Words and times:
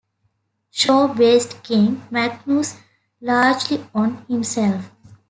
Shaw 0.71 1.13
based 1.13 1.61
King 1.61 2.01
Magnus 2.09 2.75
largely 3.21 3.85
on 3.93 4.25
himself. 4.27 4.89